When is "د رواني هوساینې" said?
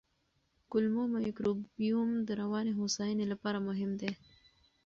2.27-3.25